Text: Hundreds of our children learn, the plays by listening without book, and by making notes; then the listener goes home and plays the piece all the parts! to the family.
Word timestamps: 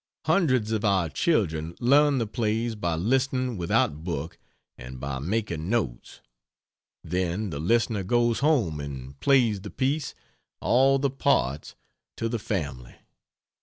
Hundreds 0.25 0.71
of 0.71 0.83
our 0.83 1.09
children 1.09 1.75
learn, 1.79 2.17
the 2.17 2.25
plays 2.25 2.73
by 2.73 2.95
listening 2.95 3.55
without 3.55 4.03
book, 4.03 4.39
and 4.75 4.99
by 4.99 5.19
making 5.19 5.69
notes; 5.69 6.21
then 7.03 7.51
the 7.51 7.59
listener 7.59 8.01
goes 8.01 8.39
home 8.39 8.79
and 8.79 9.19
plays 9.19 9.61
the 9.61 9.69
piece 9.69 10.15
all 10.59 10.97
the 10.97 11.11
parts! 11.11 11.75
to 12.17 12.27
the 12.27 12.39
family. 12.39 12.95